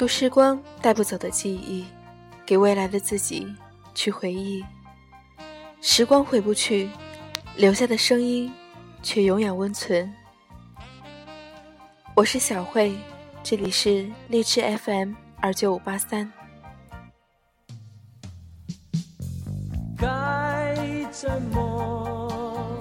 [0.00, 1.84] 读时光带不走的记忆，
[2.46, 3.54] 给未来的自己
[3.94, 4.64] 去回忆。
[5.82, 6.88] 时光回不去，
[7.54, 8.50] 留下的声音
[9.02, 10.10] 却永远温存。
[12.14, 12.96] 我是小慧，
[13.42, 16.32] 这里是荔枝 FM 二九五八三。
[19.98, 20.74] 该
[21.10, 22.78] 怎么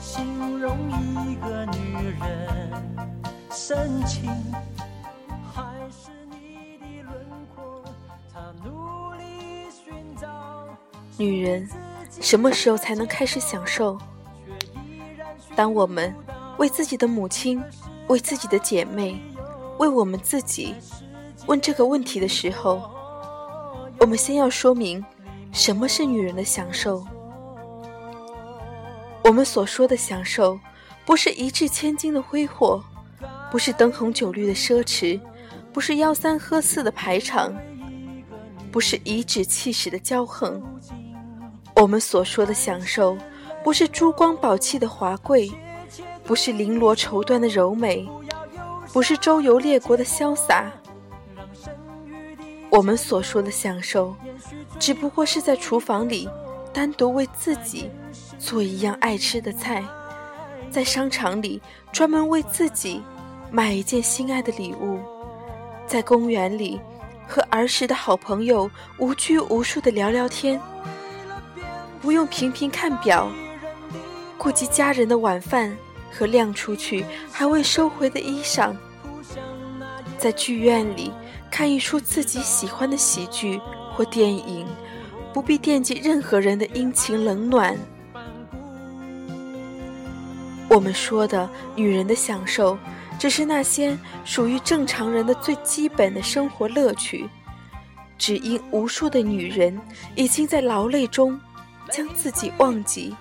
[0.00, 2.72] 形容一个女人
[3.52, 4.28] 深情？
[11.16, 11.68] 女人
[12.20, 13.98] 什么时候才能开始享受？
[15.56, 16.14] 当我们
[16.58, 17.62] 为自己的母亲。
[18.08, 19.18] 为自己的姐妹，
[19.78, 20.74] 为我们自己
[21.46, 22.82] 问这个问题的时候，
[23.98, 25.02] 我们先要说明
[25.52, 27.02] 什么是女人的享受。
[29.22, 30.60] 我们所说的享受，
[31.06, 32.84] 不是一掷千金的挥霍，
[33.50, 35.18] 不是灯红酒绿的奢侈，
[35.72, 37.56] 不是吆三喝四的排场，
[38.70, 40.62] 不是颐指气使的骄横。
[41.74, 43.16] 我们所说的享受，
[43.62, 45.50] 不是珠光宝气的华贵。
[46.24, 48.08] 不是绫罗绸缎的柔美，
[48.94, 50.72] 不是周游列国的潇洒。
[52.70, 54.16] 我们所说的享受，
[54.78, 56.26] 只不过是在厨房里
[56.72, 57.90] 单独为自己
[58.38, 59.84] 做一样爱吃的菜，
[60.70, 61.60] 在商场里
[61.92, 63.02] 专门为自己
[63.50, 64.98] 买一件心爱的礼物，
[65.86, 66.80] 在公园里
[67.28, 70.58] 和儿时的好朋友无拘无束的聊聊天，
[72.04, 73.32] 不用频频看表，
[74.36, 75.74] 顾及家人的晚饭。
[76.16, 78.72] 和晾出去还未收回的衣裳，
[80.16, 81.10] 在剧院里
[81.50, 83.60] 看一出自己喜欢的喜剧
[83.92, 84.64] 或电影，
[85.32, 87.76] 不必惦记任何人的阴晴冷暖。
[90.68, 92.78] 我们说的女人的享受，
[93.18, 97.28] 只是那些属于正常人的最基本的生活乐趣，
[98.16, 99.76] 只因无数的女人
[100.14, 101.40] 已经在劳累中
[101.90, 103.14] 将自己忘记。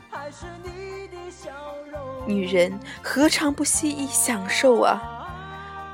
[2.26, 5.02] 女人何尝不惜意享受啊？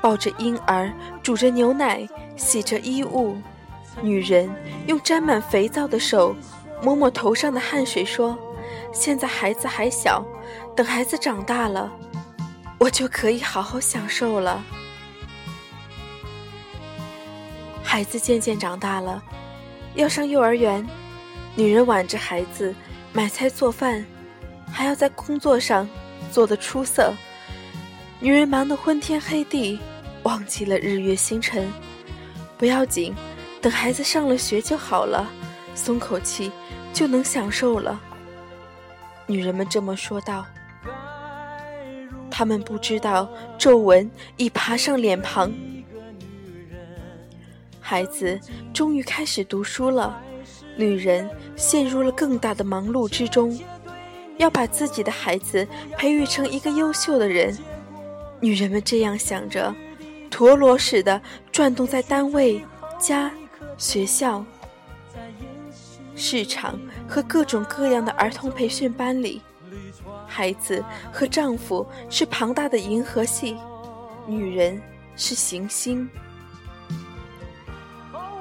[0.00, 0.92] 抱着婴儿，
[1.22, 3.36] 煮着牛奶，洗着衣物。
[4.00, 4.48] 女人
[4.86, 6.34] 用沾满肥皂的手
[6.82, 8.38] 摸摸头上的汗水，说
[8.94, 10.24] ：“现在孩子还小，
[10.74, 11.92] 等孩子长大了，
[12.78, 14.62] 我就可以好好享受了。”
[17.82, 19.20] 孩子渐渐长大了，
[19.94, 20.86] 要上幼儿园，
[21.54, 22.74] 女人挽着孩子
[23.12, 24.04] 买菜做饭，
[24.72, 25.88] 还要在工作上。
[26.30, 27.12] 做得出色，
[28.20, 29.80] 女人忙得昏天黑地，
[30.22, 31.68] 忘记了日月星辰。
[32.56, 33.12] 不要紧，
[33.60, 35.28] 等孩子上了学就好了，
[35.74, 36.52] 松口气
[36.92, 38.00] 就能享受了。
[39.26, 40.46] 女人们这么说道。
[42.30, 43.28] 她们不知道
[43.58, 45.52] 皱纹已爬上脸庞。
[47.80, 48.38] 孩子
[48.72, 50.22] 终于开始读书了，
[50.80, 53.58] 女人陷入了更大的忙碌之中。
[54.38, 55.68] 要把自己的孩子
[55.98, 57.54] 培育成一个优秀的人，
[58.40, 59.74] 女人们这样想着，
[60.30, 61.20] 陀螺似的
[61.52, 62.64] 转动在单位、
[62.98, 63.30] 家、
[63.76, 64.42] 学校、
[66.16, 69.42] 市场和各种各样的儿童培训班里。
[70.26, 73.58] 孩子和丈夫是庞大的银河系，
[74.26, 74.80] 女人
[75.16, 76.08] 是行星。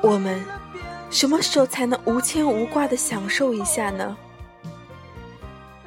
[0.01, 0.41] 我们
[1.09, 4.15] 什么时候才能无牵无挂的享受一下呢？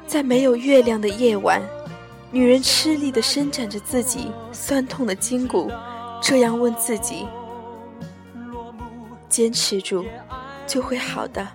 [0.05, 1.61] 在没有月亮的夜晚，
[2.29, 5.71] 女人吃力的伸展着自己酸痛的筋骨，
[6.21, 7.25] 这样问自己
[9.29, 10.05] ：“坚持住，
[10.67, 11.47] 就会好的。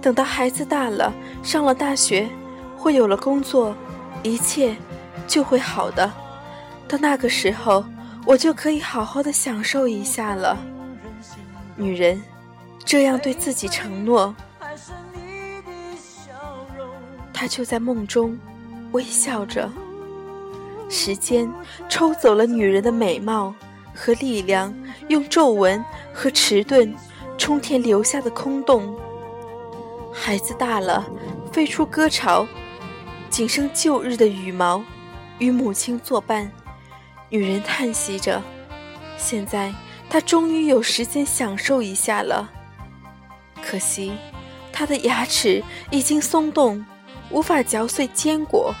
[0.00, 1.12] 等到孩子大了，
[1.42, 2.28] 上了大学，
[2.76, 3.74] 会有了工作，
[4.22, 4.76] 一切
[5.26, 6.10] 就会好的。
[6.86, 7.84] 到那个时候，
[8.24, 10.56] 我就可以好好的享受一下了。”
[11.76, 12.20] 女人
[12.88, 14.34] 这样对自己承诺。
[17.34, 18.38] 他就在梦中
[18.92, 19.70] 微笑着。
[20.88, 21.52] 时间
[21.86, 23.54] 抽走了女人的美貌
[23.94, 24.74] 和力量，
[25.08, 25.84] 用皱纹
[26.14, 26.94] 和迟钝
[27.36, 28.98] 冲填留下的空洞。
[30.10, 31.06] 孩子大了，
[31.52, 32.48] 飞出歌巢，
[33.28, 34.82] 仅剩旧日的羽毛，
[35.38, 36.50] 与母亲作伴。
[37.28, 38.42] 女人叹息着，
[39.18, 39.74] 现在
[40.08, 42.50] 她终于有时间享受一下了。
[43.68, 44.12] 可惜，
[44.72, 46.82] 他的牙齿已经松动。
[47.30, 48.74] 无法嚼碎坚果，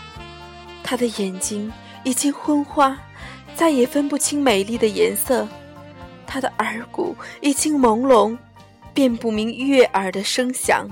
[0.82, 1.70] 他的眼睛
[2.02, 2.98] 已经昏花，
[3.54, 5.46] 再也分不清美丽的颜色；
[6.26, 8.38] 他的耳骨已经朦胧，
[8.94, 10.88] 辨不明悦耳的声响；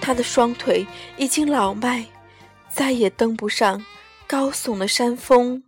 [0.00, 0.86] 他的双腿
[1.18, 2.06] 已经老迈，
[2.70, 3.84] 再也登不上
[4.26, 5.62] 高耸的山峰。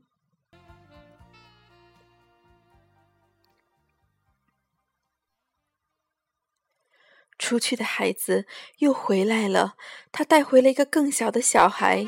[7.48, 8.44] 出去的孩子
[8.80, 9.72] 又回来了，
[10.12, 12.06] 他带回了一个更小的小孩。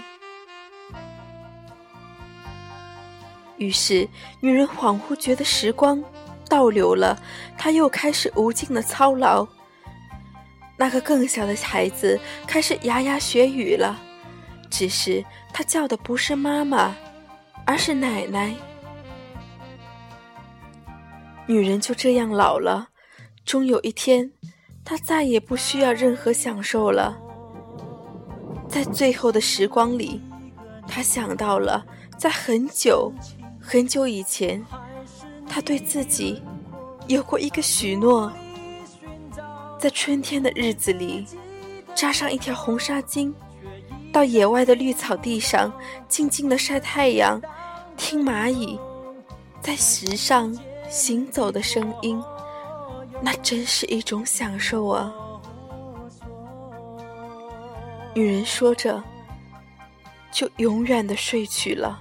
[3.57, 4.07] 于是，
[4.41, 6.05] 女人恍惚觉得时光
[6.47, 7.19] 倒流了，
[7.57, 9.49] 她又开始无尽的操劳。
[10.77, 13.99] 那个更小的孩子开始牙牙学语了，
[14.71, 16.95] 只是他叫的不是妈妈，
[17.65, 18.55] 而是奶奶。
[21.47, 22.91] 女人就这样老了，
[23.47, 24.33] 终有一天，
[24.85, 27.17] 他再也不需要任何享受了。
[28.69, 30.21] 在最后的时光里，
[30.87, 31.85] 他想到了，
[32.17, 33.13] 在很久。
[33.63, 34.65] 很久以前，
[35.47, 36.43] 他对自己
[37.09, 38.33] 有过一个许诺：
[39.79, 41.27] 在春天的日子里，
[41.95, 43.33] 扎上一条红纱巾，
[44.11, 45.71] 到野外的绿草地上
[46.09, 47.39] 静静的晒太阳，
[47.99, 48.81] 听蚂蚁
[49.61, 52.21] 在石上行走的声音，
[53.23, 55.13] 那真是一种享受啊！
[58.15, 59.03] 女人说着，
[60.33, 62.01] 就永远的睡去了。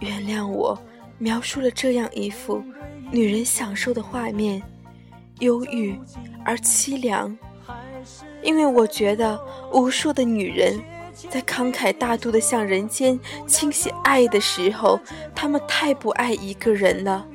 [0.00, 0.78] 原谅我，
[1.18, 2.62] 描述了这样一幅
[3.10, 4.62] 女人享受的画面，
[5.38, 5.98] 忧郁
[6.44, 7.36] 而凄凉。
[8.42, 9.38] 因为我觉得，
[9.72, 10.80] 无数的女人
[11.28, 14.98] 在慷慨大度的向人间倾泻爱的时候，
[15.34, 17.26] 她们太不爱一个人了，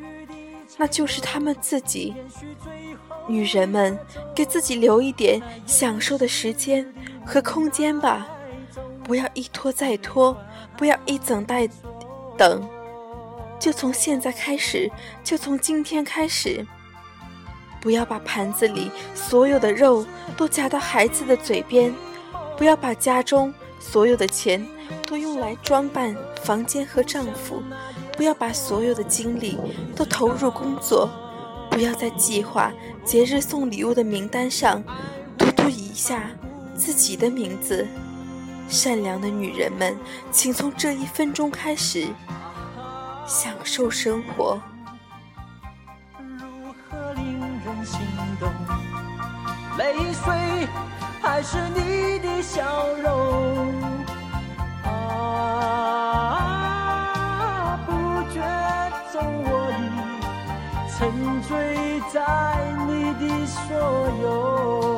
[0.77, 2.13] 那就是他们自己。
[3.27, 3.98] 女人们，
[4.36, 6.86] 给自己留一点享受的时间
[7.25, 8.27] 和空间吧，
[9.04, 10.38] 不要一拖再拖，
[10.77, 11.68] 不要一等待。
[12.38, 12.68] 等，
[13.60, 14.92] 就从现在开始，
[15.24, 16.63] 就从今天开始，
[17.81, 20.06] 不要把盘子里所有的肉
[20.36, 21.94] 都夹到孩子的嘴边，
[22.57, 24.63] 不要把家中所有的钱
[25.07, 27.63] 都用来装扮房间和丈夫，
[28.16, 29.58] 不要把所有的精力
[29.96, 31.10] 都投入工作，
[31.70, 32.72] 不要在计划
[33.04, 34.84] 节日送礼物的名单上
[35.38, 36.30] 嘟嘟一下
[36.76, 37.86] 自己的名字。
[38.68, 39.96] 善良的女人们，
[40.32, 42.08] 请从这一分钟开始
[43.28, 44.60] 享受生活。
[46.20, 48.00] 如何令人心
[48.40, 48.50] 动？
[49.78, 50.68] 泪水
[51.22, 53.95] 还是你的笑容？
[61.48, 63.76] 醉在你的所
[64.22, 64.95] 有。